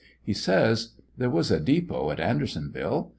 He 0.19 0.33
says: 0.33 0.93
There 1.15 1.29
was 1.29 1.51
a 1.51 1.59
depot 1.59 2.09
at 2.09 2.19
Andersonville. 2.19 3.09